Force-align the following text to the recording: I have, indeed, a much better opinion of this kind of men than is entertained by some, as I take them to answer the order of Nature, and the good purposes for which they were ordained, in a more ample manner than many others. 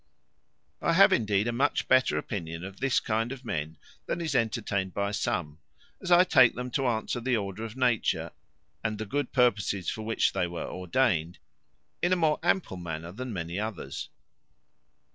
I 0.81 0.93
have, 0.93 1.13
indeed, 1.13 1.47
a 1.47 1.51
much 1.51 1.87
better 1.87 2.17
opinion 2.17 2.63
of 2.65 2.79
this 2.79 2.99
kind 2.99 3.31
of 3.31 3.45
men 3.45 3.77
than 4.07 4.19
is 4.19 4.33
entertained 4.33 4.95
by 4.95 5.11
some, 5.11 5.59
as 6.01 6.09
I 6.11 6.23
take 6.23 6.55
them 6.55 6.71
to 6.71 6.87
answer 6.87 7.19
the 7.19 7.37
order 7.37 7.63
of 7.63 7.77
Nature, 7.77 8.31
and 8.83 8.97
the 8.97 9.05
good 9.05 9.31
purposes 9.31 9.91
for 9.91 10.01
which 10.01 10.33
they 10.33 10.47
were 10.47 10.65
ordained, 10.65 11.37
in 12.01 12.11
a 12.11 12.15
more 12.15 12.39
ample 12.41 12.77
manner 12.77 13.11
than 13.11 13.31
many 13.31 13.59
others. 13.59 14.09